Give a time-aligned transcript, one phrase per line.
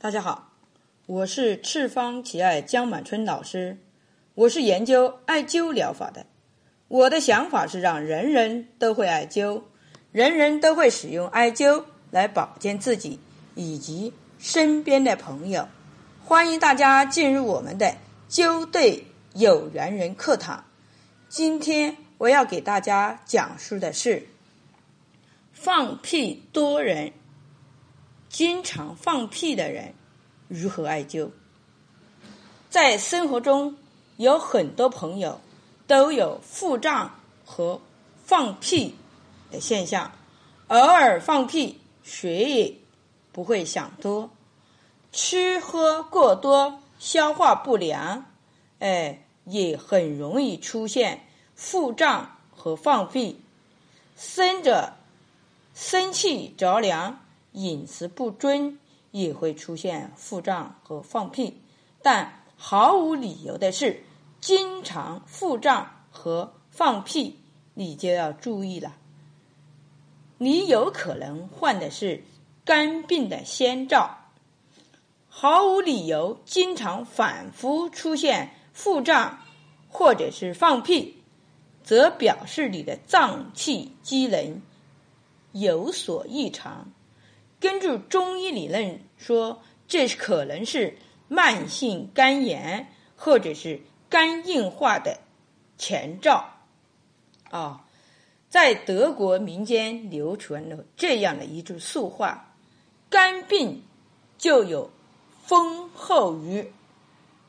[0.00, 0.52] 大家好，
[1.06, 3.78] 我是赤方奇艾江满春老师，
[4.36, 6.24] 我是研究艾灸疗法的。
[6.86, 9.64] 我的想法是让人人都会艾灸，
[10.12, 11.82] 人人都会使用艾灸
[12.12, 13.18] 来保健自己
[13.56, 15.66] 以及身边的朋友。
[16.24, 17.96] 欢迎大家进入我们的
[18.30, 19.04] 灸对
[19.34, 20.64] 有缘人课堂。
[21.28, 24.28] 今天我要给大家讲述的是
[25.52, 27.12] 放屁多人。
[28.28, 29.94] 经常放屁的人
[30.48, 31.30] 如何艾灸？
[32.70, 33.76] 在生活中，
[34.16, 35.40] 有很多朋友
[35.86, 37.80] 都有腹胀和
[38.24, 38.94] 放屁
[39.50, 40.12] 的现象，
[40.66, 42.74] 偶尔放屁，水也
[43.32, 44.30] 不会想多，
[45.12, 48.26] 吃喝过多，消化不良，
[48.80, 53.40] 哎，也很容易出现腹胀和放屁，
[54.16, 54.92] 生者
[55.74, 57.18] 生气着凉。
[57.52, 58.78] 饮食不遵
[59.10, 61.60] 也会出现腹胀和放屁，
[62.02, 64.02] 但毫无理由的是，
[64.40, 67.38] 经常腹胀和放屁，
[67.74, 68.96] 你就要注意了。
[70.38, 72.22] 你有可能患的是
[72.64, 74.16] 肝病的先兆。
[75.28, 79.38] 毫无理由经常反复出现腹胀
[79.88, 81.22] 或者是放屁，
[81.84, 84.60] 则表示你的脏器机能
[85.52, 86.92] 有所异常。
[87.60, 95.18] 根据中医理论说，这可能是慢性肝炎或者是肝硬化的
[95.76, 96.54] 前兆。
[97.50, 97.84] 啊，
[98.48, 102.54] 在德国民间流传了这样的一句俗话
[103.10, 103.82] ：“肝病
[104.36, 104.90] 就有
[105.44, 106.72] 风后雨。”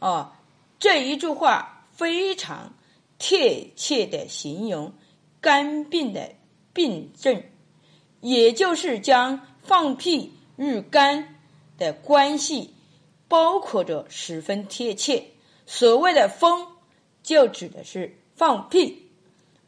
[0.00, 0.40] 啊，
[0.78, 2.72] 这一句话非常
[3.18, 4.94] 贴切的形容
[5.42, 6.32] 肝病的
[6.72, 7.42] 病症，
[8.22, 9.46] 也就是将。
[9.62, 11.36] 放屁与肝
[11.78, 12.74] 的关系，
[13.28, 15.24] 包括着十分贴切。
[15.66, 16.66] 所谓的风，
[17.22, 19.08] 就指的是放屁；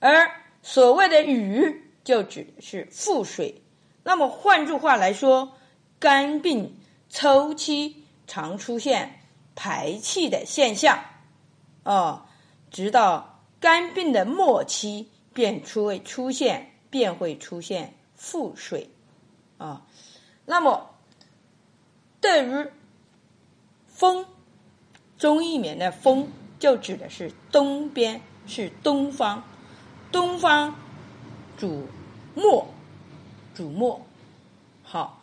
[0.00, 0.30] 而
[0.62, 3.62] 所谓的雨，就指的是腹水。
[4.02, 5.52] 那么换句话来说，
[6.00, 6.76] 肝病
[7.08, 9.20] 初期常出现
[9.54, 11.04] 排气的现象，
[11.84, 12.24] 哦，
[12.70, 18.90] 直到肝病的末期，便出会出现，便会出现腹水。
[19.62, 19.80] 啊，
[20.44, 20.90] 那么
[22.20, 22.66] 对于
[23.86, 24.26] 风，
[25.16, 26.26] 中医里面的风
[26.58, 29.40] 就指的是东边，是东方，
[30.10, 30.74] 东方
[31.56, 31.86] 主
[32.34, 32.66] 末，
[33.54, 34.04] 主末。
[34.82, 35.22] 好，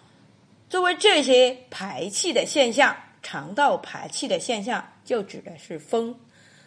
[0.70, 6.18] 作为这些排气的现象，肠道排气的现象，就指的是风。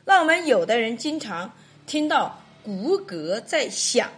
[0.05, 1.51] 那我们有的人经常
[1.87, 4.11] 听到骨骼在响，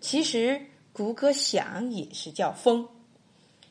[0.00, 0.64] 其实。
[0.94, 2.88] 骨骼响也是叫风，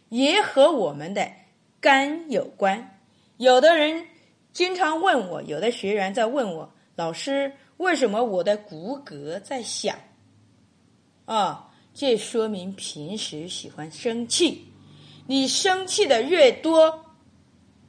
[0.10, 1.32] 也和我们的
[1.80, 3.00] 肝有关。
[3.38, 4.06] 有的人
[4.52, 9.98] 经常问我，有的学员在问我，老师，为什么我的骨骼在响？
[11.24, 14.66] 啊，这说明平时喜欢生气。
[15.26, 17.06] 你生气的越多，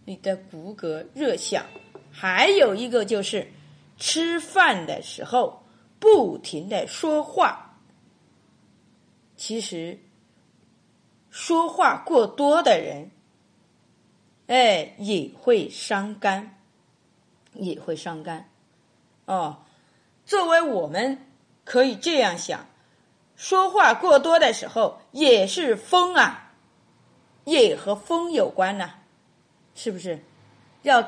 [0.05, 1.67] 你的骨骼越响。
[2.12, 3.50] 还有一个就是
[3.99, 5.65] 吃饭的时候
[5.99, 7.64] 不停的说话。
[9.37, 9.99] 其实，
[11.31, 13.11] 说话过多的人，
[14.47, 16.61] 哎，也会伤肝，
[17.53, 18.49] 也会伤肝。
[19.27, 19.65] 哦，
[20.25, 21.27] 作为我们
[21.65, 22.67] 可以这样想：
[23.37, 26.53] 说话过多的时候，也是风啊，
[27.44, 28.91] 也和风有关呢，
[29.75, 30.23] 是不是？
[30.83, 31.03] 要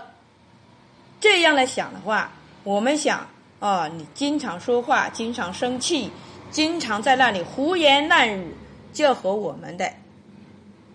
[1.20, 2.32] 这样来想的话，
[2.64, 3.28] 我们想
[3.60, 6.10] 哦，你经常说话，经常生气。
[6.50, 8.54] 经常在那里胡言乱语，
[8.92, 9.92] 就和我们的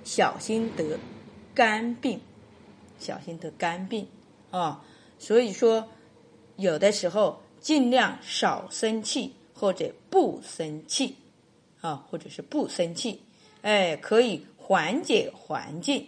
[0.03, 0.97] 小心得
[1.53, 2.19] 肝病，
[2.97, 4.07] 小心得肝病
[4.49, 4.83] 啊。
[5.19, 5.87] 所以说，
[6.55, 11.15] 有的时候尽量少生气，或者不生气
[11.81, 13.21] 啊，或者是不生气，
[13.61, 16.07] 哎，可以缓解环境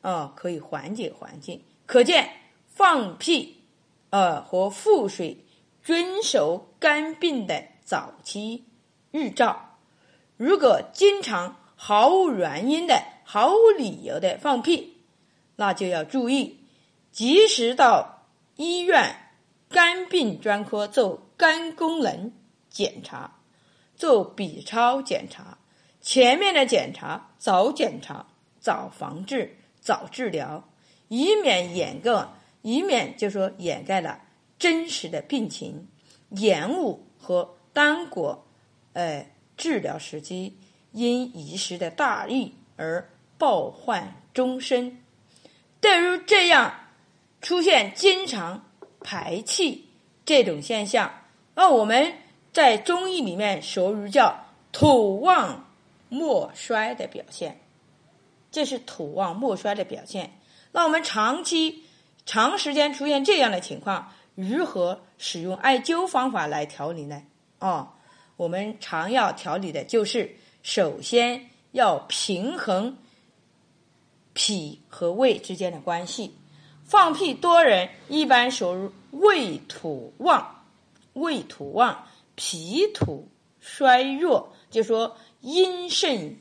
[0.00, 1.60] 啊，可以缓解环境。
[1.84, 2.30] 可见
[2.66, 3.60] 放屁
[4.08, 5.36] 呃和腹水
[5.82, 7.62] 遵守肝病的。
[7.84, 8.64] 早期
[9.10, 9.76] 预兆，
[10.38, 14.96] 如果经常毫无原因的、毫无理由的放屁，
[15.56, 16.60] 那就要注意，
[17.12, 18.24] 及时到
[18.56, 19.14] 医院
[19.68, 22.32] 肝病专科做肝功能
[22.70, 23.36] 检查，
[23.96, 25.58] 做 B 超检查。
[26.00, 28.26] 前面的检查早检查、
[28.60, 30.68] 早防治、早治疗，
[31.08, 32.28] 以免掩盖，
[32.62, 34.22] 以免就说掩盖了
[34.58, 35.88] 真实的病情，
[36.30, 37.53] 延误和。
[37.74, 38.46] 单果，
[38.94, 39.26] 呃，
[39.58, 40.56] 治疗时机
[40.92, 45.02] 因一时的大意而暴患终身，
[45.80, 46.72] 对于这样
[47.42, 48.64] 出现经常
[49.00, 49.88] 排气
[50.24, 51.12] 这种现象，
[51.54, 52.14] 那我们
[52.52, 55.66] 在中医里面俗语叫“土旺
[56.08, 57.60] 莫衰”的表现，
[58.50, 60.38] 这是土旺莫衰的表现。
[60.72, 61.84] 那我们长期、
[62.24, 67.22] 长时间出现这样的情况，如何使用艾灸方法来调理呢？
[67.64, 67.88] 哦，
[68.36, 72.98] 我们常要调理的就是，首先要平衡。
[74.34, 76.34] 脾和胃之间的关系，
[76.84, 80.66] 放屁多人一般属于胃土旺，
[81.14, 83.28] 胃土旺，脾土
[83.60, 86.36] 衰弱，就说阴盛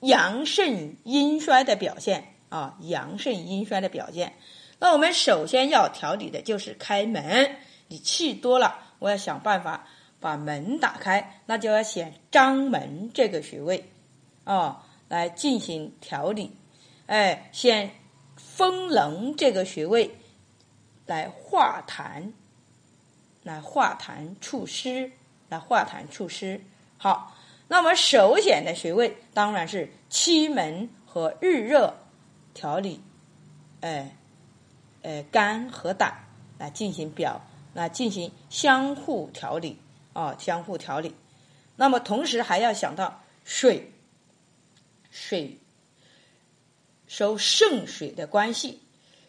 [0.00, 4.34] 阳盛阴衰的表现啊，阳盛阴衰的表现。
[4.80, 7.56] 那我们首先要调理的就是开门，
[7.86, 9.86] 你气多了，我要想办法
[10.20, 13.90] 把门打开，那就要选张门这个穴位
[14.44, 16.56] 啊来进行调理。
[17.06, 17.90] 哎，先
[18.36, 20.10] 风棱这个穴位
[21.06, 22.32] 来化痰，
[23.42, 25.10] 来化痰除湿，
[25.48, 26.60] 来化痰除湿。
[26.98, 27.34] 好，
[27.68, 31.94] 那么首选的穴位当然是七门和日热
[32.52, 33.00] 调理，
[33.80, 34.16] 哎，
[35.02, 36.12] 呃，肝和胆
[36.58, 37.40] 来进行表，
[37.72, 39.78] 来进行相互调理
[40.18, 41.14] 啊，相互调理。
[41.76, 43.92] 那么同时还要想到水，
[45.10, 45.58] 水。
[47.06, 48.82] 收肾水的关系，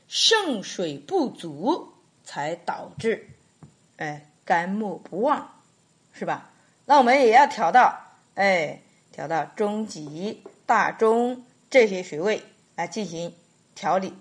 [0.09, 1.94] 肾水不足
[2.25, 3.30] 才导致，
[3.95, 5.62] 哎，肝木不旺，
[6.12, 6.51] 是吧？
[6.83, 8.81] 那我们也要调到，哎，
[9.13, 12.44] 调到中极、大中这些穴位
[12.75, 13.33] 来进行
[13.75, 14.13] 调理。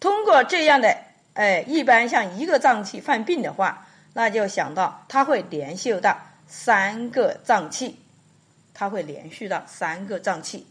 [0.00, 0.96] 通过这样的，
[1.34, 7.98] 哎，一般像一个脏器犯病的话，那就想到它会连续到三个脏器，
[8.74, 10.66] 它会连续到三个脏器。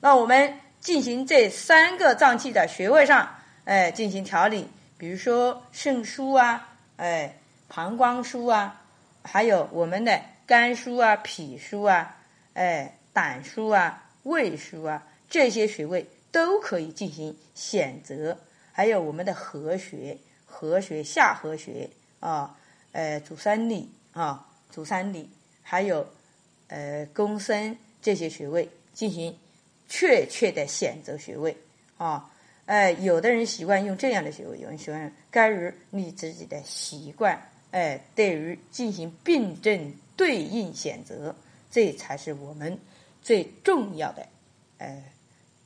[0.00, 0.60] 那我们。
[0.84, 3.26] 进行这三个脏器的穴位上，
[3.64, 4.68] 哎，进行调理，
[4.98, 7.38] 比如说肾腧啊，哎，
[7.68, 8.82] 膀胱腧啊，
[9.22, 12.14] 还有我们的肝腧啊、脾腧啊，
[12.52, 18.36] 哎，胆腧啊、胃腧啊，这些穴位都可以进行选择。
[18.70, 21.88] 还有我们的合穴、合穴、下合穴
[22.20, 22.54] 啊，
[22.94, 25.28] 呃，足三里啊，足三里，
[25.62, 26.08] 还有
[26.68, 29.36] 呃，公孙这些穴位进行。
[29.86, 31.54] 确切的选择穴位
[31.98, 32.32] 啊，
[32.64, 37.38] 哎，有的人习惯用这样的穴位，有人喜欢，该于你自己的习惯，
[37.70, 41.36] 哎，对于进行病症对应选择，
[41.70, 42.76] 这才是我们
[43.22, 44.26] 最重要的，
[44.78, 45.04] 呃，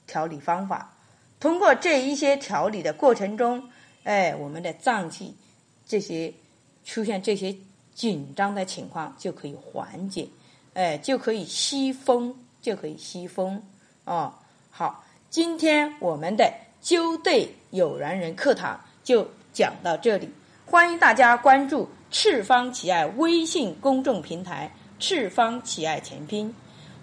[0.08, 0.96] 调理方法。
[1.38, 3.70] 通过这一些调理的过程中，
[4.02, 5.36] 哎，我们的脏器
[5.86, 6.34] 这些
[6.88, 7.54] 出现这些
[7.94, 10.26] 紧张的情况就可以缓解，
[10.72, 13.62] 哎，就可以吸风，就可以吸风。
[14.06, 14.32] 哦，
[14.70, 16.50] 好，今天我们的
[16.82, 20.30] 灸对有缘人课堂就讲到这里，
[20.64, 26.54] 欢迎大家关注赤方奇爱微信公众平台“赤方奇爱全拼”，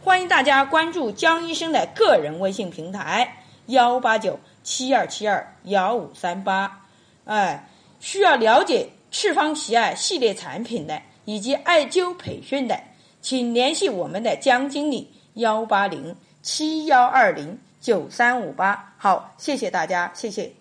[0.03, 6.87] 欢迎大家关注江医生的个人微信平台幺八九七二七二幺五三八，
[7.25, 12.77] 哎，需要了解赤方奇爱系列产品的以及艾灸培训的，
[13.21, 16.13] 请联系我们的江经理幺八零。
[16.41, 20.51] 七幺二零九三五八，好，谢谢大家，谢谢。